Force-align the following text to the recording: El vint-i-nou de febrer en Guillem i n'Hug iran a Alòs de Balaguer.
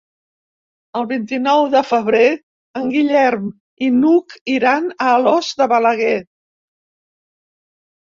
El 1.01 1.03
vint-i-nou 1.11 1.61
de 1.73 1.83
febrer 1.89 2.23
en 2.81 2.89
Guillem 2.95 3.47
i 3.51 3.93
n'Hug 4.01 4.41
iran 4.57 4.91
a 5.07 5.15
Alòs 5.15 5.55
de 5.63 5.73
Balaguer. 5.77 6.21